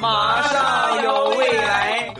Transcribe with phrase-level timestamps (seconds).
[0.00, 2.14] 马上有未来。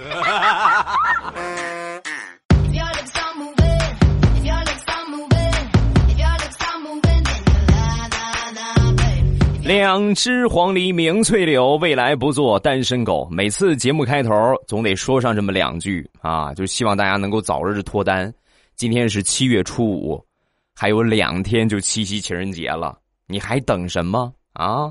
[9.62, 13.28] 两只黄鹂鸣翠柳，未来不做单身狗。
[13.30, 14.32] 每次节目开头
[14.66, 18.32] 总得说上这么两句啊，就希望大家能够早日脱单。
[18.74, 20.24] 今天是七月初五，
[20.74, 24.90] 还有两天就七夕情人节了，你还等什么啊？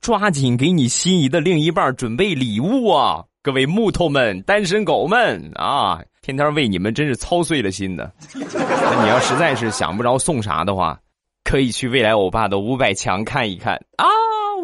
[0.00, 3.24] 抓紧给你心仪的另一半准备礼物啊！
[3.42, 8.12] 各位木头们、单身狗们啊，天天为你们真是操碎了心的。
[8.34, 10.98] 那你要实在是想不着送啥的话，
[11.44, 14.06] 可以去未来欧巴的五百强看一看啊！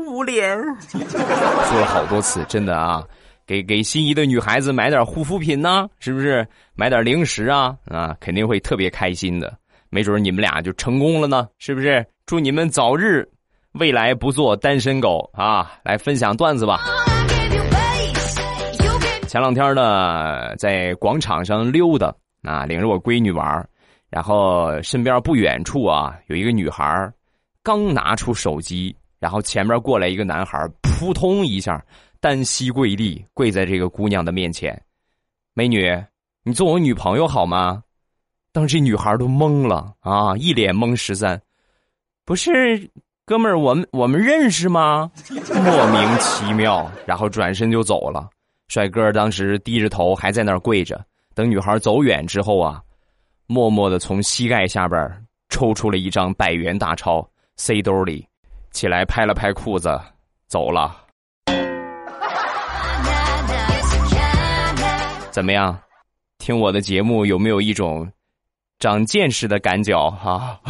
[0.06, 0.56] 捂脸，
[0.90, 3.02] 说了好多次，真的啊，
[3.46, 6.46] 给给心仪的女孩子买点护肤品呢，是不是？
[6.74, 9.56] 买点零食啊啊，肯定会特别开心的。
[9.88, 12.04] 没准你们俩就成功了呢，是不是？
[12.26, 13.26] 祝你们早日。
[13.74, 15.72] 未来不做单身狗啊！
[15.82, 16.80] 来分享段子吧。
[19.26, 23.68] 前两天呢，在广场上溜达啊，领着我闺女玩
[24.10, 27.12] 然后身边不远处啊，有一个女孩
[27.64, 31.84] 刚拿出手机，然后前面过来一个男孩扑通一下
[32.20, 34.80] 单膝跪地，跪在这个姑娘的面前
[35.52, 35.90] ：“美女，
[36.44, 37.82] 你做我女朋友好吗？”
[38.54, 41.42] 当时女孩都懵了啊，一脸懵十三，
[42.24, 42.88] 不是。
[43.26, 45.10] 哥们儿，我们我们认识吗？
[45.30, 48.28] 莫名其妙，然后转身就走了。
[48.68, 51.02] 帅哥当时低着头还在那儿跪着，
[51.34, 52.82] 等女孩走远之后啊，
[53.46, 55.10] 默默的从膝盖下边
[55.48, 58.28] 抽出了一张百元大钞，塞兜里，
[58.72, 59.98] 起来拍了拍裤子，
[60.46, 60.94] 走了。
[65.30, 65.78] 怎么样？
[66.36, 68.06] 听我的节目有没有一种
[68.78, 70.10] 长见识的感觉？
[70.10, 70.60] 哈。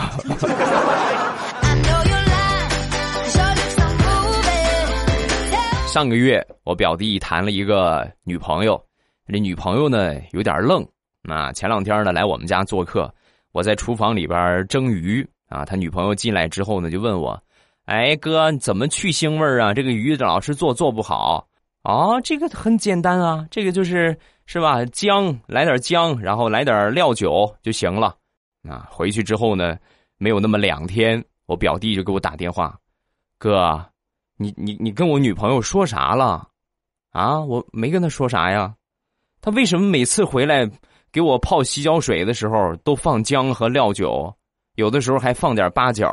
[5.94, 8.84] 上个月，我表弟谈了一个女朋友，
[9.28, 10.84] 这女朋友呢有点愣
[11.22, 11.52] 啊。
[11.52, 13.08] 前两天呢来我们家做客，
[13.52, 15.64] 我在厨房里边蒸鱼啊。
[15.64, 17.40] 他女朋友进来之后呢，就问我
[17.86, 19.72] ：“哎哥，怎么去腥味啊？
[19.72, 21.46] 这个鱼老是做做不好
[21.82, 24.84] 啊？”这个很简单啊，这个就是是吧？
[24.86, 28.16] 姜来点姜，然后来点料酒就行了。
[28.68, 29.78] 啊，回去之后呢，
[30.18, 32.76] 没有那么两天，我表弟就给我打电话，
[33.38, 33.80] 哥。
[34.44, 36.46] 你你你跟我女朋友说啥了？
[37.12, 38.74] 啊，我没跟她说啥呀。
[39.40, 40.70] 她为什么每次回来
[41.10, 44.30] 给我泡洗脚水的时候都放姜和料酒，
[44.74, 46.06] 有的时候还放点八角？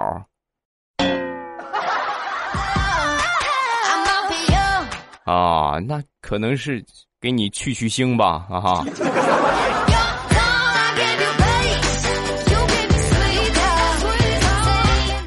[5.25, 6.81] 啊，那可能是
[7.19, 8.85] 给你去去腥吧，哈哈。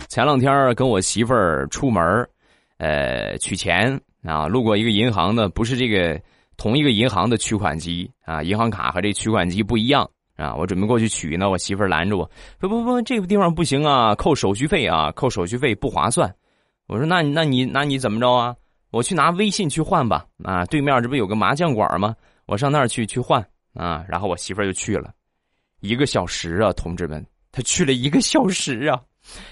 [0.09, 2.03] 前两天跟我媳妇儿出门
[2.79, 6.21] 呃，取钱啊，路过一个银行呢，不是这个
[6.57, 10.55] 同一个银行的取款机啊，银行卡和这取款机不一样啊。
[10.55, 16.34] 我准备过去取呢，我媳妇拦着我，不不不，这个地方不行啊，扣手续费啊，扣手续费不划算。
[16.87, 18.55] 我说那那你那你怎么着啊？
[18.91, 22.15] 我去拿微信去换吧啊，对面这不有个麻将馆吗？
[22.47, 23.41] 我上那儿去去换
[23.73, 24.05] 啊。
[24.09, 25.13] 然后我媳妇就去了，
[25.81, 29.01] 一个小时啊，同志们，他去了一个小时啊，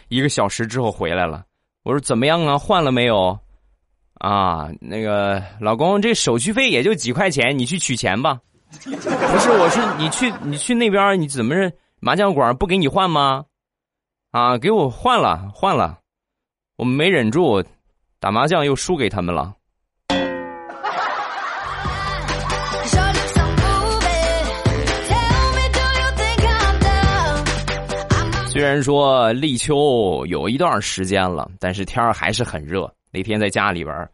[0.09, 1.45] 一个小时之后回来了。
[1.85, 2.57] 我说怎么样啊？
[2.57, 3.39] 换了没有？
[4.15, 8.39] 啊，那个老公，这手续费也就几块钱，你去取钱吧。
[8.71, 11.73] 不是，我是你去，你去那边，你怎么是？
[11.99, 13.45] 麻将馆不给你换吗？
[14.31, 15.99] 啊，给我换了，换了。
[16.77, 17.63] 我没忍住，
[18.21, 19.55] 打麻将又输给他们了。
[28.53, 32.93] 虽然说立秋有一段时间了，但是天还是很热。
[33.11, 34.07] 那天在家里边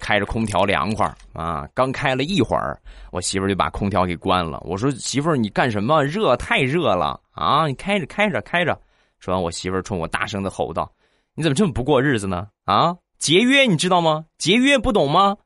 [0.00, 2.76] 开着空调凉快啊，刚开了一会儿，
[3.12, 4.60] 我媳妇就把空调给关了。
[4.64, 6.02] 我说：“媳妇，你干什么？
[6.02, 7.68] 热，太热了啊！
[7.68, 8.76] 你开着，开着，开着。”
[9.20, 10.90] 说完，我媳妇冲我大声的吼道
[11.36, 12.48] ：“你怎么这么不过日子呢？
[12.64, 14.24] 啊，节约，你知道吗？
[14.38, 15.36] 节约不懂吗？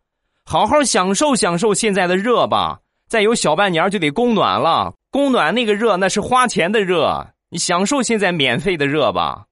[0.46, 2.80] 好好享受享受现在的热吧。
[3.08, 9.46] 再有小半年就得供暖了，供暖那个热那是花钱的热。”你享受现在免费的热吧，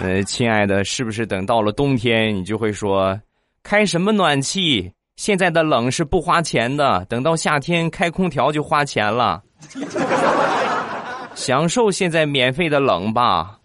[0.00, 3.16] 呃，亲爱的，是不是等到了冬天，你就会说，
[3.62, 4.90] 开什么暖气？
[5.14, 9.40] 现在的冷是不花钱的，等到夏天开空调就花钱了。
[11.36, 13.60] 享受现在免费的冷吧。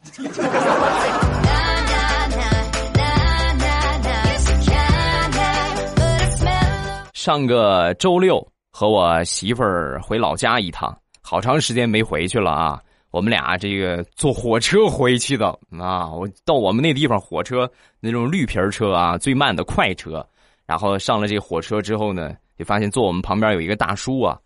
[7.15, 8.52] 上个周六。
[8.75, 12.81] 和我媳妇儿回老家一趟，好长时间没回去了啊！
[13.11, 15.47] 我们俩这个坐火车回去的
[15.79, 20.27] 啊，我到我们那地方火车那种绿皮儿车啊，最慢的快车。
[20.65, 24.39] 然后上了这火车之后呢，就发现坐我们旁边有一个大叔啊，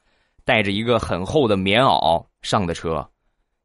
[0.44, 3.08] 带着一个很厚的棉袄上的车。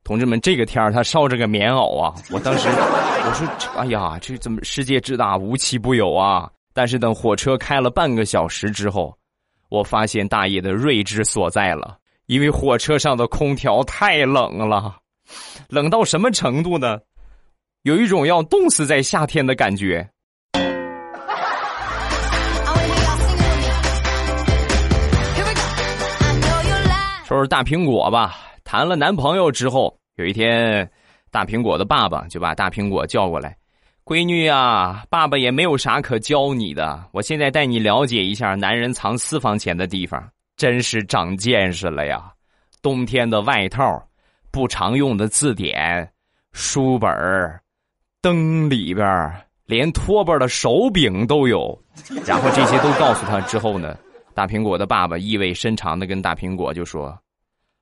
[0.05, 2.15] 同志们，这个天儿他烧着个棉袄啊！
[2.31, 2.69] 我当时
[3.27, 9.13] 我说：“哎呀，这怎么世界之大无奇不有啊！”但是等火车开了半个小时之后，
[9.73, 11.97] 我发现大爷的睿智所在了。
[12.27, 14.95] 因为火车上的空调太冷了，
[15.71, 16.99] 冷到什么程度呢？
[17.83, 20.07] 有一种要冻死在夏天的感觉。
[27.25, 30.89] 说说大苹果吧，谈了男朋友之后，有一天，
[31.31, 33.57] 大苹果的爸爸就把大苹果叫过来
[34.05, 40.23] ：“闺女啊，爸爸也没有啥可教你的，我现在带你了解一下男人藏私房钱的地方。”
[40.55, 42.31] 真是长见识了呀！
[42.83, 44.01] 冬天的外套、
[44.53, 46.09] 不常用的字典、
[46.53, 47.61] 书本儿
[48.21, 49.33] 灯里边
[49.65, 51.77] 连拖把的手柄都有。
[52.27, 53.97] 然后这些都告诉他之后呢，
[54.35, 57.19] 大苹果的爸爸意味深长的跟大苹果就说：“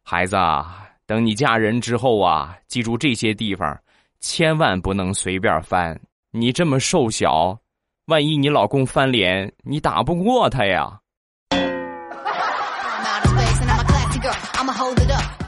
[0.03, 3.79] 孩子啊，等你嫁人之后啊，记住这些地方，
[4.21, 6.01] 千万不能随便翻。
[6.33, 7.59] 你这么瘦小，
[8.07, 11.01] 万一你老公翻脸，你打不过他呀。”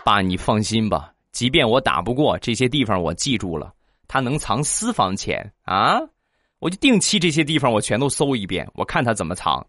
[0.05, 3.73] 爸，你放心吧，即便我打不过这些地方，我记住了，
[4.09, 6.01] 他能藏私房钱啊，
[6.59, 9.65] 我就定期这些地方我全都搜一遍，我看他怎么藏。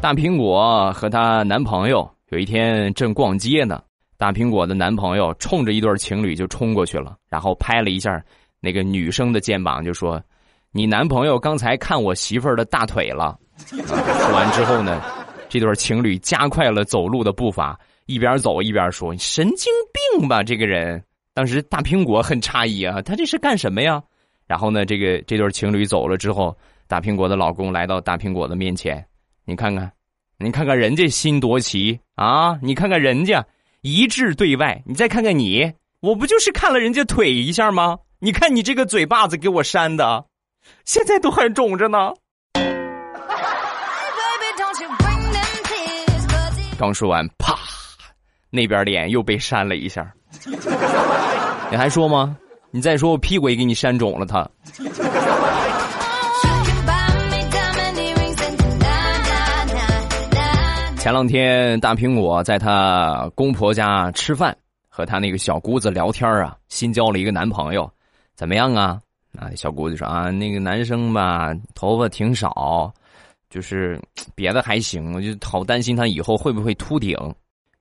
[0.00, 3.82] 大苹果和她男朋友有一天正逛街呢，
[4.16, 8.24] 大苹果的男朋友冲着一对情侣就冲过去了，然后拍了一下
[8.58, 10.20] 那个女生的肩膀，就说。
[10.74, 13.38] 你男朋友刚才看我媳妇儿的大腿了。
[13.66, 15.02] 说完之后呢，
[15.50, 19.70] 这对情侣加快了走路的步伐，一边走一边说：“神经
[20.18, 24.02] 病吧，这个人！”当时大苹果很诧异啊，他这是干什么呀？
[24.46, 26.56] 然后呢，这个这对情侣走了之后，
[26.88, 29.04] 大苹果的老公来到大苹果的面前，
[29.44, 29.92] 你看看，
[30.42, 32.58] 你看看人家心多齐啊！
[32.60, 33.46] 你看看人家
[33.82, 37.96] 一致对外，你再看看你，我不就是看了人家腿一下吗？
[38.18, 40.24] 你看你这个嘴巴子给我扇的。
[40.84, 41.98] 现在都还肿着呢。
[46.76, 47.56] 刚说完，啪，
[48.50, 50.12] 那边脸又被扇了一下。
[51.70, 52.36] 你还说吗？
[52.72, 54.26] 你再说，我屁股也给你扇肿了。
[54.26, 54.48] 他。
[61.02, 64.56] 前两天，大苹果在她公婆家吃饭，
[64.88, 67.90] 和她那个小姑子聊天啊，新交了一个男朋友，
[68.36, 69.00] 怎么样啊？
[69.36, 72.94] 啊，小姑子说啊，那个男生吧，头发挺少，
[73.50, 74.00] 就是
[74.36, 77.18] 别的还行，我就好担心他以后会不会秃顶。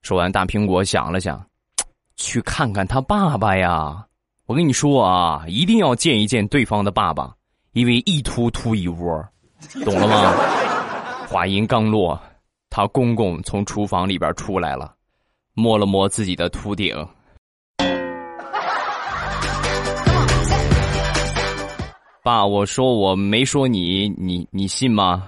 [0.01, 1.39] 说完，大苹果想了想，
[2.17, 4.03] 去看看他爸爸呀。
[4.47, 7.31] 我跟你说啊，一定要见一见对方的爸爸，
[7.73, 9.23] 因为一秃秃一窝，
[9.85, 10.33] 懂了吗？
[11.27, 12.19] 话音刚落，
[12.73, 14.93] 他公公从厨房里边出来了，
[15.53, 16.95] 摸了摸自己的秃顶。
[22.23, 25.27] 爸，我说我没说你，你你信吗？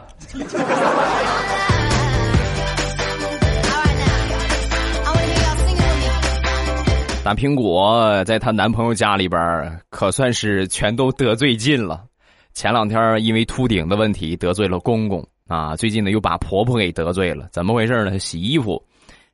[7.25, 12.05] 大苹果在她男朋友家里边可算是全都得罪尽了。
[12.53, 17.47] 前两天因为秃顶的问题得罪了公公啊，最近呢又把婆婆给得罪了。
[17.51, 18.17] 怎么回事呢？
[18.17, 18.83] 洗衣服，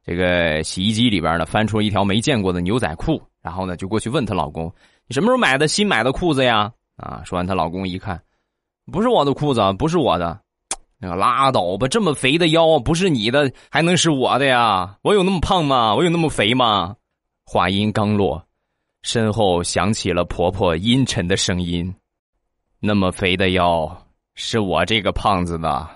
[0.05, 4.65] 这个洗衣机里边呢翻出一条没见过的牛仔裤，然后呢就过去问她老公
[5.07, 6.69] ：“你什么时候买的新买的裤子呀？”
[7.01, 7.21] 啊！
[7.23, 8.21] 说完，她老公一看，
[8.91, 10.37] 不是我的裤子，不是我的，
[10.97, 11.87] 那个拉倒吧！
[11.87, 14.97] 这么肥的腰，不是你的，还能是我的呀？
[15.03, 15.95] 我有那么胖吗？
[15.95, 16.97] 我有那么肥吗？
[17.45, 18.45] 话音刚落，
[19.03, 21.95] 身后响起了婆婆阴沉的声音
[22.81, 25.87] ：“那么肥的腰，是我这个胖子的。”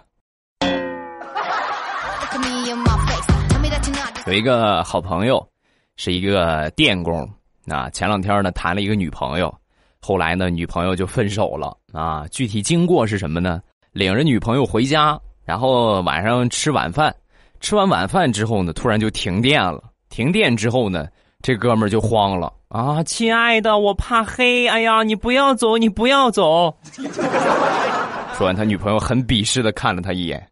[4.34, 5.48] 有一个好朋友，
[5.96, 7.30] 是一个电工，
[7.68, 9.54] 啊，前两天呢谈了一个女朋友。
[10.00, 12.26] 后来呢，女朋友就分手了啊。
[12.32, 13.62] 具体经过是什么呢？
[13.92, 17.16] 领着女朋友回家，然后晚上吃晚饭，
[17.60, 19.84] 吃完晚饭之后呢，突然就停电了。
[20.10, 21.08] 停电之后呢，
[21.44, 23.04] 这哥们儿就慌了啊！
[23.04, 24.68] 亲爱的，我怕黑。
[24.68, 26.76] 哎呀，你不要走，你不要走。
[28.34, 30.44] 说完，他女朋友很鄙视的看了他一眼：“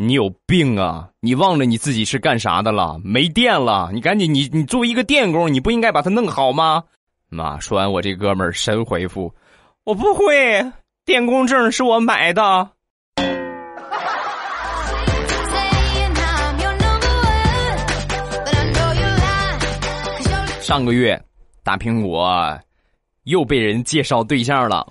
[0.00, 6.84] 你有病啊你忘了你自己是干啥的了没电了你赶紧你你作为一个电工你不应该把它弄好吗？
[7.28, 9.34] 妈说完我这哥们儿神回复
[9.82, 10.64] 我不会
[11.04, 12.70] 电工证是我买的。
[20.60, 21.20] 上个月
[21.64, 22.56] 大苹果
[23.24, 24.86] 又被人介绍对象了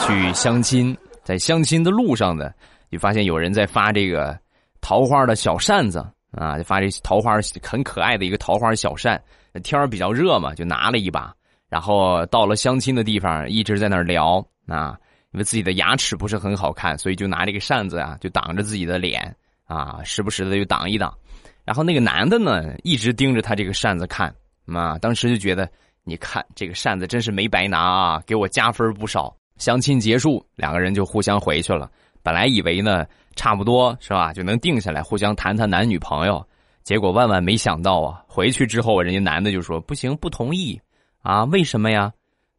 [0.00, 2.50] 去相亲在相亲的路上呢
[2.90, 4.38] 就发现有人在发这个
[4.80, 9.20] 桃花的小扇子啊，就发这桃花很可爱的一个桃花小扇。
[9.62, 11.34] 天儿比较热嘛，就拿了一把，
[11.68, 14.96] 然后到了相亲的地方，一直在那儿聊啊。
[15.32, 19.32] 因为自己的牙齿不是很好看，所以就拿这个扇子啊，就挡着自己的脸
[19.64, 21.16] 啊，时不时的就挡一挡。
[21.64, 24.34] 然后那个男的呢，一直盯着他这个扇子看
[24.66, 25.70] 啊，当时就觉得，
[26.02, 29.32] 你看这个扇子真是没白拿啊，给我加分不少。
[29.56, 31.88] 相亲结束，两个人就互相回去了。
[32.22, 36.46] 本来以为呢，差不多是吧，就能定下来，互相谈谈男女朋友。
[36.82, 40.80] 结果万万没想到啊，回去之后，人家男的就说不行，不同意
[41.22, 41.44] 啊？
[41.44, 42.12] 为什么呀？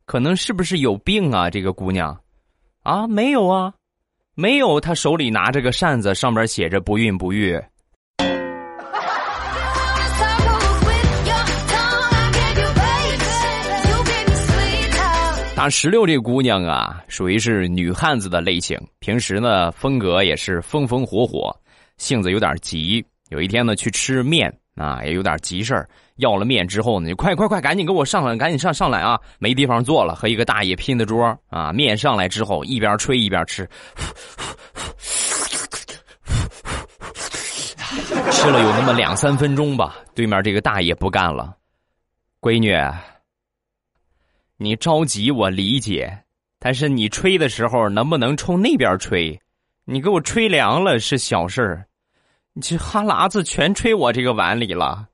[0.06, 1.50] 可能是不是有病啊？
[1.50, 2.18] 这个姑娘。
[2.84, 3.74] 啊，没有啊，
[4.36, 4.80] 没有。
[4.80, 7.62] 他手里拿着个扇子，上边写着“不孕不育”。
[15.62, 21.56] 大石榴这姑娘啊，属于是女汉子的类型，平时呢风格也是风风火火，
[21.98, 23.06] 性子有点急。
[23.30, 25.88] 有一天呢，去吃面啊，也有点急事儿。
[26.16, 29.20] 要了面之后呢，就快快快，赶紧给我上来，赶紧上上来啊！
[29.38, 31.72] 没地方坐了，和一个大爷拼的桌啊。
[31.72, 33.70] 面上来之后，一边吹一边吃，
[38.32, 39.98] 吃了有那么两三分钟吧。
[40.16, 41.56] 对面这个大爷不干了，
[42.42, 42.76] 闺女，
[44.64, 46.16] 你着急我理解，
[46.60, 49.42] 但是你吹的时候能不能冲那边吹？
[49.86, 51.88] 你给我吹凉了是小事儿，
[52.54, 55.08] 你这哈喇子全吹我这个碗里了。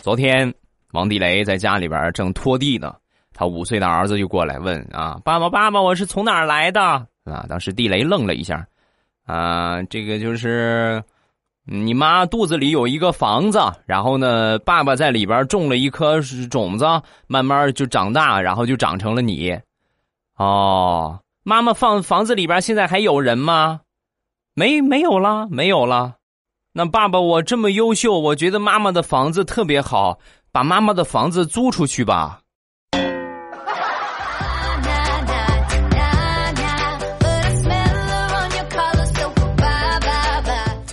[0.00, 0.54] 昨天，
[0.92, 2.94] 王地雷在家里边正拖地呢，
[3.32, 6.80] 他五岁的儿子就过来问啊：“爸爸，爸爸，我是从哪儿来的？”
[7.26, 8.64] 啊，当时地雷愣了一下，
[9.26, 11.02] 啊，这个就是
[11.66, 16.84] 你妈肚子里有一个房子，然后呢，爸爸在里边种了一颗种子，
[17.26, 19.58] 慢慢就长大，然后就长成了你。
[20.36, 23.80] 哦，妈妈放房子里边现在还有人吗？
[24.54, 26.16] 没，没有了，没有了。
[26.74, 30.18] 那爸爸，我这么优秀，我觉得妈妈的房子特别好，
[30.52, 32.40] 把妈妈的房子租出去吧。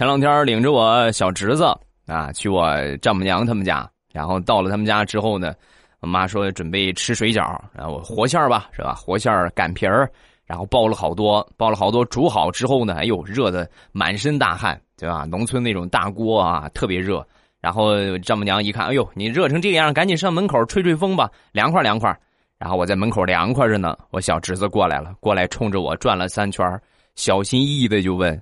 [0.01, 1.63] 前两天领着我小侄子
[2.07, 5.53] 啊，去我丈母娘他们家，然后到了他们家之后呢，
[5.99, 8.95] 我妈说准备吃水饺，然后活馅儿吧，是吧？
[8.95, 10.11] 活馅儿擀皮儿，
[10.43, 14.81] 然后包了好多，包了好多，煮好之后呢，哎呦，热的满身大汗。
[14.97, 15.23] 对吧？
[15.29, 17.23] 农村那种大锅啊，特别热。
[17.59, 22.09] 然后丈母娘一看，哎呦，你热成这样，赶紧上门口吹吹风吧，凉快凉快。
[22.57, 26.65] 然后我在门口凉快着呢，我小侄子过来了，过来冲着我转了三圈，
[27.13, 28.41] 小心翼翼的就问：“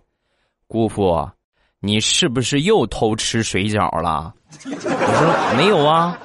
[0.66, 1.30] 姑父，
[1.82, 4.34] 你是不是又偷吃水饺了？”
[4.66, 6.20] 我说：“没有啊，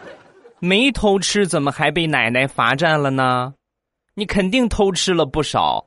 [0.59, 3.55] 没偷吃，怎么还被奶奶罚站了呢？
[4.15, 5.87] 你肯定偷吃了不少。”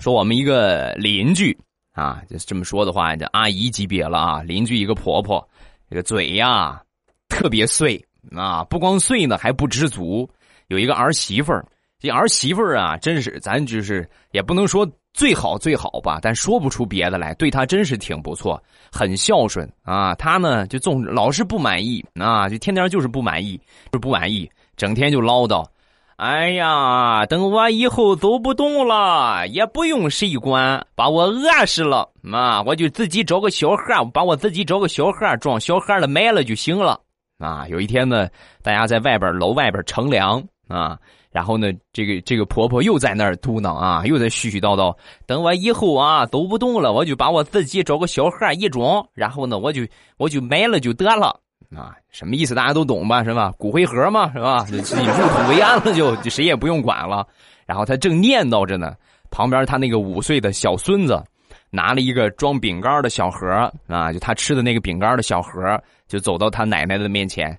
[0.00, 1.56] 说我们一个邻居
[1.92, 4.42] 啊，就这么说的话，这阿姨级别了啊。
[4.42, 5.46] 邻居一个婆婆，
[5.88, 6.82] 这个嘴呀
[7.28, 8.02] 特别碎
[8.34, 10.28] 啊，不光碎呢，还不知足。
[10.70, 11.66] 有一个儿媳妇儿，
[11.98, 18.62] 这儿媳妇儿啊，真是咱就是也不能说最好最好吧，但说不出别的来，对她真是挺不错，
[18.92, 20.14] 很孝顺啊。
[20.14, 23.60] 她呢就总老是不满意啊，就天天就是不满意，
[23.90, 25.66] 就不满意，整天就唠叨。
[26.14, 37.00] 哎呀，等我以后走不动了，也不用谁管，把我饿死了，啊，我就自己找个小盒，把我自己找个小盒装小盒的卖了就行了。
[37.38, 38.28] 啊，有一天呢，
[38.62, 40.96] 大家在外边楼外边乘凉啊，
[41.30, 44.96] 然后呢，这个这个婆婆又在那儿嘟囔啊，又在絮絮叨叨，
[45.26, 49.82] 等我以后啊走不动了，我就把我自己找个小盒一装，然后呢，我就
[50.16, 51.38] 我就埋了就得了。
[51.76, 52.54] 啊，什么意思？
[52.54, 53.22] 大家都懂吧？
[53.22, 53.52] 是吧？
[53.58, 54.64] 骨灰盒嘛，是吧？
[54.64, 57.26] 自己入土为安了，就就谁也不用管了。
[57.66, 58.94] 然后他正念叨着呢，
[59.30, 61.22] 旁边他那个五岁的小孙子
[61.70, 63.46] 拿了一个装饼干的小盒
[63.86, 67.56] 啊，就他吃的那个饼干的小盒，就走到他奶奶的面前。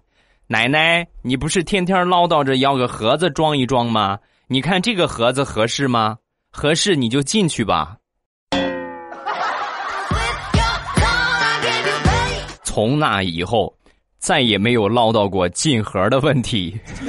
[0.51, 4.19] 奶奶，你不是天天唠叨着要个盒子装一装吗？
[4.47, 6.17] 你看这个盒子合适吗？
[6.51, 7.95] 合适你就进去吧。
[12.65, 13.73] 从那以后。
[14.19, 16.79] 再也没有唠叨过进盒的问题。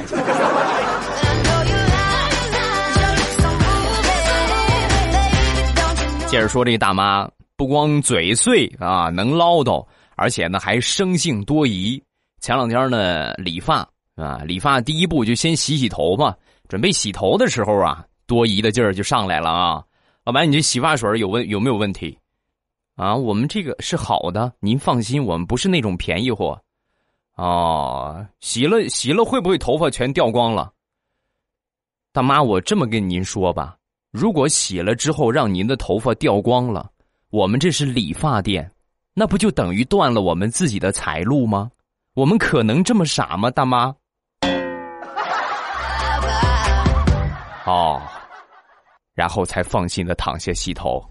[6.25, 9.85] 接着说这大妈，不光嘴碎啊，能唠叨，
[10.15, 12.01] 而且呢还生性多疑。
[12.43, 16.35] 前两天呢理发啊，理发第一步就先洗洗头嘛。
[16.67, 19.81] 准备洗头的时候啊，多疑的劲儿就上来了啊。
[20.25, 22.17] 老板，你这洗发水有问有没有问题？
[22.95, 26.61] 啊，我们这个是好的，您放心，我们不是那种便宜货。
[27.35, 30.69] 哦，洗了洗了会不会头发全掉光了？
[32.11, 33.77] 大妈，我这么跟您说吧，
[34.11, 36.91] 如果洗了之后让您的头发掉光了，
[37.29, 38.69] 我们这是理发店，
[39.13, 41.71] 那不就等于断了我们自己的财路吗？
[42.15, 43.91] 我们可能这么傻吗，大妈？
[47.65, 47.99] 哦，
[49.15, 51.03] 然后才放心的躺下洗头。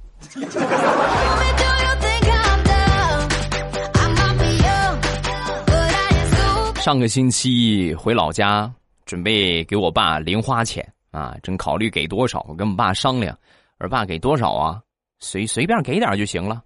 [6.77, 8.73] 上个星期回老家，
[9.05, 13.37] 准备给我爸零花钱啊，正考虑给多少，我跟我爸商量，
[13.81, 14.81] 我说爸给多少啊？
[15.19, 16.63] 随随便给点就行了，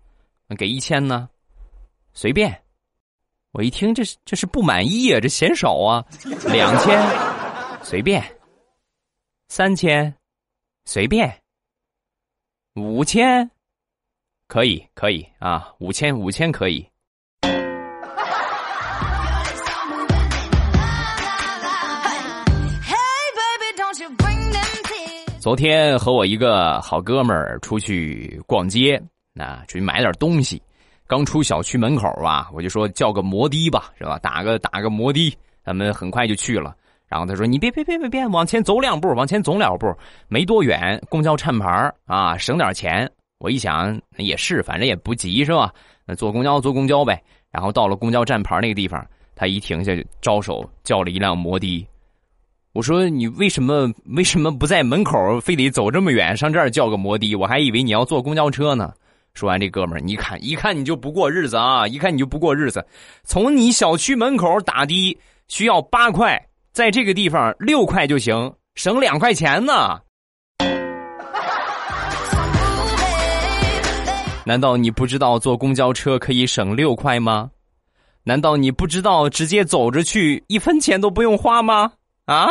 [0.58, 1.26] 给一千呢？
[2.12, 2.54] 随便。
[3.56, 6.04] 我一听这是这是不满意啊，这嫌少啊，
[6.52, 7.02] 两千，
[7.82, 8.22] 随便。
[9.48, 10.14] 三千，
[10.84, 11.34] 随便。
[12.74, 13.50] 五千，
[14.46, 16.86] 可以可以啊，五千五千可以。
[25.40, 29.02] 昨天和我一个好哥们儿出去逛街，
[29.40, 30.60] 啊，出去买点东西。
[31.06, 34.18] 刚出小区门口啊，我就说叫个摩的吧，是吧？
[34.18, 36.74] 打个打个摩的，咱们很快就去了。
[37.08, 39.86] 然后他说：“你别别别别别，往前走两步，往前走两步，
[40.26, 43.08] 没多远，公交站牌啊，省点钱。”
[43.38, 45.72] 我一想也是，反正也不急，是吧？
[46.04, 47.22] 那坐公交坐公交呗。
[47.52, 51.86] 然后到了公交站牌那个地方，他一停下，招手叫了一辆摩的。
[52.72, 57.36] 我说你为什么为什么不在门口，非得走这么远上这儿叫个摩的？
[57.36, 58.92] 我还以为你要坐公交车呢。
[59.36, 61.86] 说完，这哥们儿，你看一看你就不过日子啊！
[61.86, 62.82] 一看你就不过日子。
[63.22, 70.00] 从你小区门口打的需要八块，在这个地方六块就行，省两块钱呢。
[74.46, 77.50] 难道你不知道坐公交车可以省六块吗？
[78.24, 81.92] 难道你不知道直接走着去一分钱都不用花吗？
[82.24, 82.48] 啊？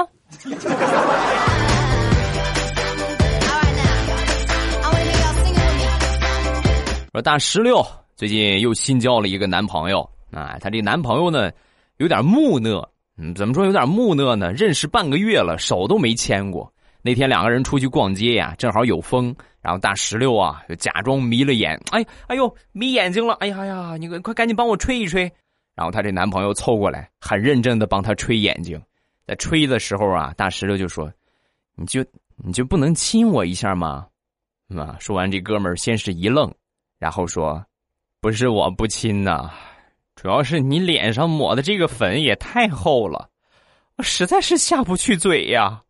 [7.16, 7.82] 说大石榴
[8.18, 10.02] 最近又新交了一个男朋友
[10.32, 11.50] 啊，她这男朋友呢
[11.96, 12.86] 有点木讷，
[13.18, 14.52] 嗯，怎么说有点木讷呢？
[14.52, 16.70] 认识半个月了，手都没牵过。
[17.02, 25.22] 那天两个人出去逛街呀，正好有风，然后大石榴啊就假装迷了眼，哎哎呦迷眼睛了，哎呀呀，你快赶紧帮我吹一吹。
[25.74, 28.78] 然后她这男朋友凑过来，很认真的帮她吹眼睛。
[29.26, 31.10] 在吹的时候啊，大石榴就说
[31.80, 32.04] ：“你就
[32.44, 34.06] 你就不能亲我一下吗？”
[34.76, 36.54] 啊，说完这哥们儿先是一愣，
[37.00, 37.64] 然后说
[38.22, 39.50] ：“不是我不亲呐，
[40.16, 43.30] 主要是你脸上抹的这个粉也太厚了，
[43.98, 45.82] 我实在是下不去嘴呀。”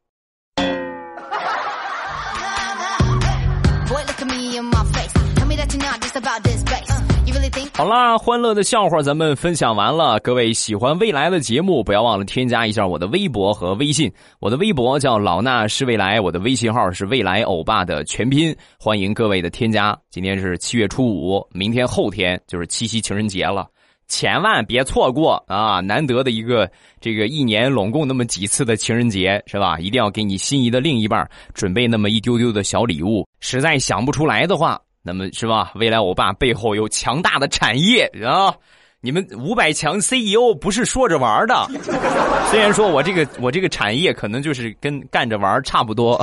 [7.77, 10.17] 好啦，欢乐的笑话咱们分享完了。
[10.21, 14.09] 各位喜欢未来的节目，不要忘了添加一下我的微博和微信。
[14.39, 18.55] 我的微博叫老衲是未来，我的微信号是未来欧巴的全拼。
[18.79, 19.93] 欢迎各位的添加。
[20.09, 23.67] 今天是七月初五，明天后天就是七夕情人节了，
[24.07, 25.81] 千万别错过啊！
[25.81, 29.77] 难得的一个这个一年拢共那么几次的情人节，是吧？
[29.79, 33.27] 一定要给你心仪的另一半准备那么一丢丢的小礼物。
[33.41, 34.79] 实在想不出来的话。
[35.05, 35.71] 那么是吧？
[35.75, 38.55] 未来欧巴背后有强大的产业啊！
[39.01, 41.67] 你们五百强 CEO 不是说着玩的。
[42.49, 46.17] 虽然说我这个我这个产业可能就是跟干着玩差不多，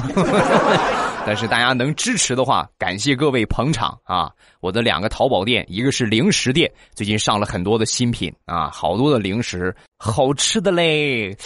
[1.24, 4.32] 但是大家能支持的话，感谢各位捧场啊！
[4.58, 11.36] 我的两个淘宝店，一个是零食店，最近上了很多的新品啊，好多的零食，好吃的嘞。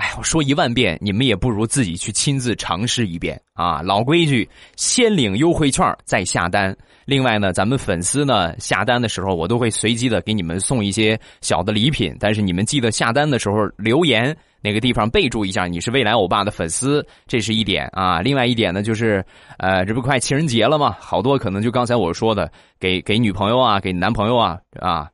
[0.00, 3.82] 哎，我说一万遍，你们也不如自己去亲自尝试一遍啊！
[3.82, 6.74] 老规矩，先领优惠券再下单。
[7.04, 12.16] 另外呢，咱们粉丝呢下单的时候，我都会随机的给你们送一些小的礼品。
[12.18, 18.22] 但是你们记得下单的时候留言那个地方备注一下你是未来欧巴的粉丝，这是一点啊。
[18.22, 19.22] 另外一点呢，就是
[19.58, 20.96] 呃，这不快情人节了吗？
[20.98, 25.10] 好多可能就刚才我说的，给给女朋友啊，给男朋友啊啊。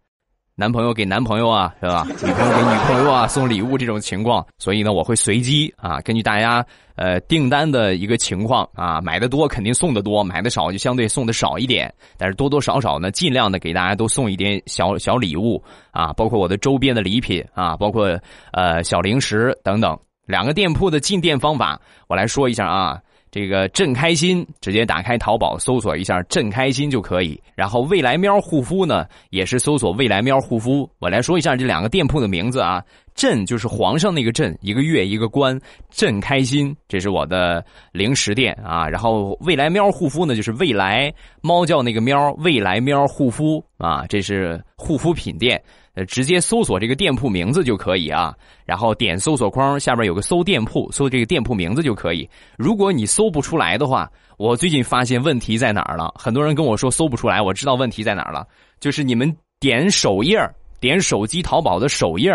[0.58, 2.06] 男朋友给男朋友啊，是吧？
[2.24, 6.64] 女朋友给女朋友啊，送礼物这种情况，所以呢，我会随机啊，根据大家
[6.94, 11.92] 呃订单的一个情况啊，买的多肯定送的多，买的少就相对送的少一点。
[12.16, 18.18] 但是多多少少呢，尽量的给大家都送一点小小礼物啊，包括我的周边的礼品啊，包括
[18.52, 19.98] 呃小零食等等。
[20.24, 22.98] 两个店铺的进店方法，我来说一下啊。
[23.36, 27.38] 这个朕开心，直接打开淘宝搜索一下“朕开心”就可以。
[27.54, 30.88] 然后未来喵护肤呢，也是搜索“未来喵护肤”。
[31.00, 32.82] 我来说一下这两个店铺的名字啊
[33.16, 35.58] ，“朕就是皇上那个朕，一个月一个官，
[35.90, 38.86] 朕开心，这是我的零食店啊。
[38.86, 45.60] 然后未来喵护肤呢，就是未来猫叫那个喵，未来喵护肤啊，这是护肤品店。
[45.94, 48.34] 呃，直接搜索这个店铺名字就可以啊，
[48.66, 52.28] 然后点搜索框下边有个搜店铺，搜这个店铺名字就可以。
[52.58, 56.12] 如果你搜不出来的话，我最近发现问题在哪儿了？
[56.14, 58.46] 很多人跟我说搜不出来，我知道问题在哪儿了，
[58.78, 60.38] 就是你们点首页，
[60.80, 62.30] 点手机淘宝的首页，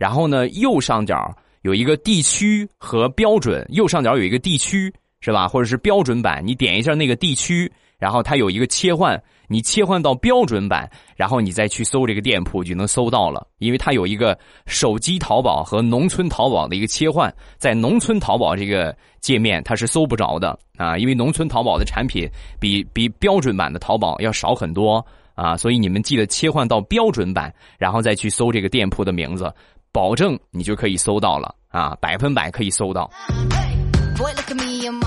[0.00, 1.14] 然后呢右上角
[1.60, 5.46] 有一个地区和标准，右上角有一个地区是吧？
[5.46, 7.70] 或者是标准版，你点一下那个地区。
[7.98, 22.26] 然后它有一个切换，你切换到标准版，然后你再去搜这个店铺就能搜到了，因为它有一个手机淘宝和农村淘宝的一个切换，在农村淘宝这个界面它是搜不着的啊，因为农村淘宝的产品
[22.58, 29.52] 比比标准版的淘宝要少很多啊，所以你们记得切换到标准版，然后再去搜这个店铺的名字，
[29.92, 33.10] 保证你就可以搜到了啊，百分百可以搜到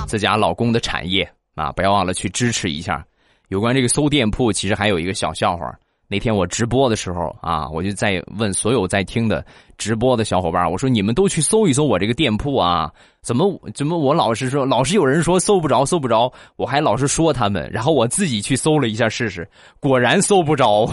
[0.08, 1.30] 自家老公的产业。
[1.56, 3.06] 啊，不要忘了去支持一下。
[3.50, 5.72] 有关这个搜店铺，其实还有一个小笑话。
[6.14, 9.44] 那天我直播的时候啊，我就在问所有在听的
[9.80, 12.92] 直播的小伙伴，我说你们都去搜一搜我这个店铺啊。
[13.24, 19.48] 怎么怎么我老是说，老是有人说搜不着，搜不着，我还老是说他们，然后我自己去搜了一下试试，
[19.80, 20.88] 果然搜不着。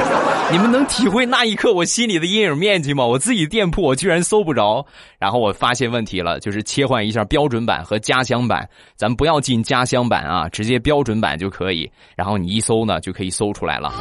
[0.52, 3.06] 你们能体会那一刻我心里的阴影面积吗？
[3.06, 4.84] 我自己店铺我居然搜不着，
[5.18, 13.92] 然后我发现问题了，就是切换一下标准版和家乡版，咱不要进家乡版啊，直接标准版就可以，然后你一搜呢就可以搜出来了。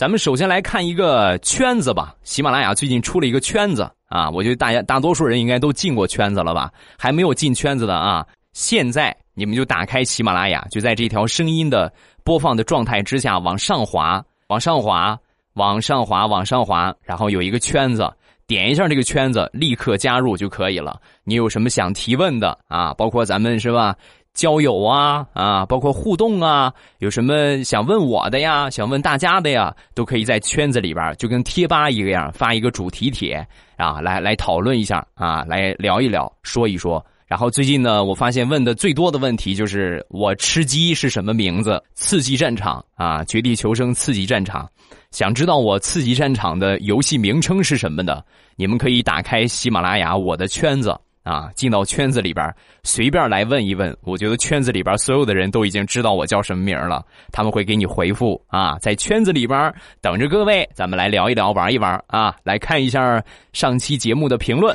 [0.00, 6.72] 咱们首先来看一个圈子吧，喜马拉雅最近出了一个圈子啊，我觉得大家大多数人应该都进过圈子了吧？
[6.96, 11.92] 还没有进圈子的啊，现在你们就打开喜马拉雅，就在这条声音的
[12.24, 15.18] 播放的状态之下往上滑，往上滑，
[15.52, 18.10] 往上滑，往上滑，然后有一个圈子，
[18.46, 20.98] 点一下这个圈子，立刻加入就可以了。
[21.24, 22.94] 你有什么想提问的啊？
[22.94, 23.94] 包括咱们是吧？
[24.32, 28.70] 交友啊啊，包括互动啊，有什么想问我的呀？
[28.70, 37.04] 想问大家的呀，都可以在圈子里边，就跟贴吧一个样，发一个主题帖啊，来来讨论一下啊，来聊一聊，说一说。
[37.26, 41.80] 然后最近呢，我发现问的最多的问题就是我吃鸡是什么名字？
[41.94, 44.68] 刺激战场啊，绝地求生刺激战场。
[45.12, 48.24] 想知道我刺激战场的游戏名称是什么的？
[48.56, 50.96] 你们可以打开喜马拉雅我的圈子。
[51.22, 64.74] 啊，进到圈子里边，随便来问一问，我觉得圈子里边所有的人都已经知道我叫什么名了，他们会给你回复啊，在圈子里边等着各位，咱们来聊一聊，玩一玩啊，来看一下上期节目的评论。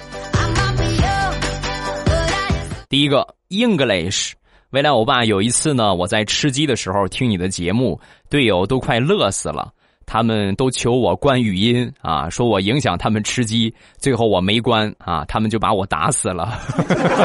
[2.88, 4.34] 第一个 English，
[4.70, 9.74] 未来欧巴有一次呢，我在吃鸡的时候听你的节目，队友都快乐死了。
[10.06, 16.58] 他们都求我关语音啊，说我影响他们吃鸡，最后我没关啊，他们就把我打死了。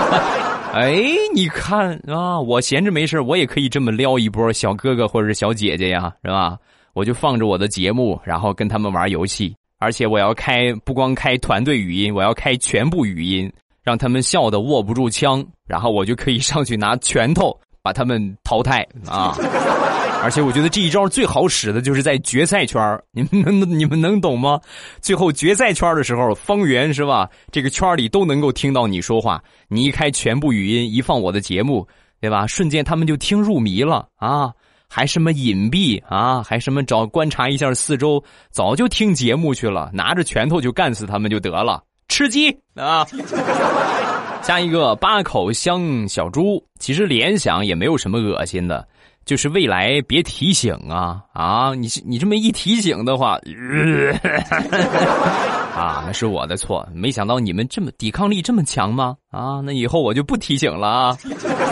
[0.73, 1.03] 哎，
[1.35, 6.57] 你看啊，我闲着没事我也可以这么撩一波小哥哥或者是小姐姐呀，是吧？
[6.93, 19.37] 我就放着我的节目，然后跟他们玩游戏，而且我要开不光开团队语音，我要开全部语音，让他们笑得握不住枪，然后我就可以上去拿拳头把他们淘汰啊。
[20.23, 22.81] 而且我觉得这一招最好使的就是在决赛圈
[23.11, 24.61] 你们能你们能懂吗？
[25.01, 27.29] 最后决赛圈的时候，方圆是吧？
[27.51, 29.43] 这个圈里都能够听到你说话。
[29.69, 31.87] 你一开全部语音，一放我的节目，
[32.21, 32.47] 对吧？
[32.47, 34.53] 瞬间他们就听入迷了啊！
[34.93, 36.43] 还什么隐蔽啊？
[36.43, 41.83] 还什么找观察一下四周，早就听节目去了，拿着拳头就干死他们就得了。
[42.09, 43.07] 吃鸡啊！
[44.43, 48.87] 下一个八口香小猪，其实联想也没有什么恶心的。
[49.25, 51.75] 就是未来别提醒啊啊！
[51.75, 53.39] 你你这么一提醒的话，
[55.77, 56.87] 啊，那是我的错。
[56.93, 59.17] 没想到你们这么抵抗力这么强吗？
[59.31, 61.17] 啊，那以后我就不提醒了啊。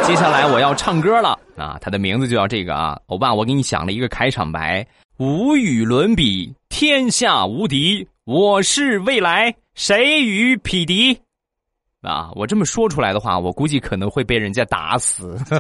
[0.05, 2.99] 接下来我要唱歌了啊，他的名字就叫这个啊。
[3.07, 4.87] 欧巴，我给你想了一个开场白：
[5.19, 11.19] 无与伦比，天下无敌，我是未来，谁与匹敌？
[12.03, 15.37] 啊，我这么说出来的话，我估计可能会被人家打死。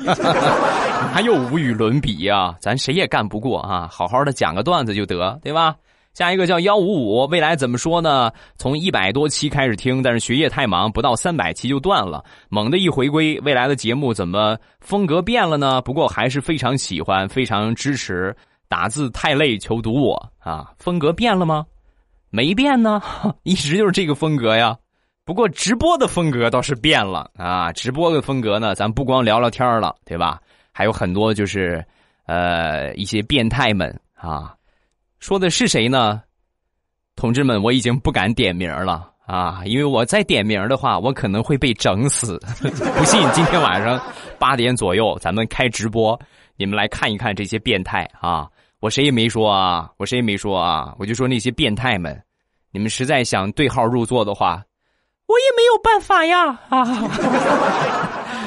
[1.13, 2.55] 哪有无与伦比呀？
[2.61, 3.89] 咱谁也干不过啊！
[3.91, 5.75] 好好的讲个段子就得，对吧？
[6.15, 8.31] 下一个叫幺五五，未来怎么说呢？
[8.57, 12.25] 从一百多期开始听，但是学业太忙，不到三百期就断了。
[12.49, 15.81] 猛的一回归，未来的节目怎么风格变了呢？
[15.83, 18.35] 不过还是非常喜欢，非常支持。
[18.69, 20.73] 打字太累，求读我啊！
[20.79, 21.65] 风格变了吗？
[22.31, 23.01] 没变呢，
[23.43, 24.77] 一直就是这个风格呀。
[25.29, 27.71] 不过直播的风格倒是变了啊！
[27.71, 30.41] 直播的风格呢，咱不光聊聊天了，对吧？
[30.73, 31.85] 还有很多就是，
[32.25, 34.55] 呃，一些变态们啊，
[35.19, 36.23] 说的是谁呢？
[37.15, 42.41] 同志们，我已经不敢点名了啊，因为我再点名的话，我可能会被整死。
[42.97, 44.01] 不信，今天晚上
[44.39, 46.19] 八点左右咱们开直播，
[46.57, 48.49] 你们来看一看这些变态啊！
[48.81, 52.19] 我谁也没说啊，我谁也没说啊，我就说那些变态们，
[52.71, 54.63] 你们实在想对号入座的话，
[55.29, 56.85] 我也没有办法呀啊！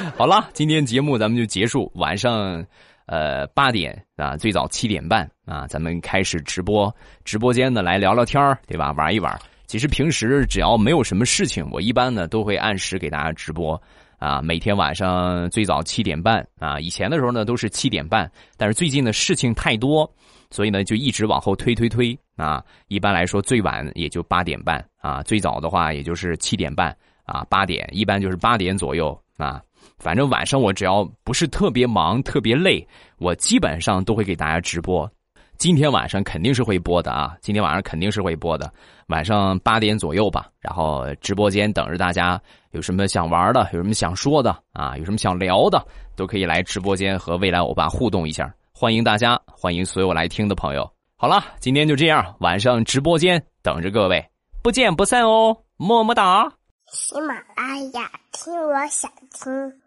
[0.18, 2.66] 好了，今天节目咱们就结束，晚上。
[3.08, 8.94] 呃，八点啊，最早七点半啊，咱们开始直播，直播间呢来聊聊天对吧？
[8.94, 9.38] 玩一玩。
[9.68, 13.82] 其实平时只要没有什么事情，我一般呢都会按时给大家直播
[14.18, 14.42] 啊。
[14.42, 20.10] 每天晚上最早七点半啊，以前的时候呢都是七点半，但是最近的事情太多，
[20.52, 22.64] 所以呢就一直往后推推推啊。
[22.88, 29.60] 一般来说最晚也就八点半啊，最早的话也就是七点半啊，八点一般就是八点左右啊。
[29.98, 32.88] 反正晚上我只要不是特别忙、特别累，
[33.18, 35.10] 我基本上都会给大家直播。
[35.58, 37.38] 今天晚上肯定是会播的啊！
[37.40, 38.72] 今天晚上肯定是会播的，
[39.10, 40.48] 晚上八点左右吧。
[40.60, 45.86] 然后直播间等着大家，有什么想玩的，有什么想说的啊，有什么想聊的，
[46.16, 48.52] 都可以来直播间和未来欧巴互动一下。
[48.82, 50.92] 欢迎大家，欢迎所有来听的朋友。
[51.16, 54.28] 好了，今天就这样，晚上直播间等着各位，
[54.64, 55.56] 不见不散哦！
[55.78, 56.52] 么么哒。
[56.92, 59.81] 喜马拉雅，听我想听。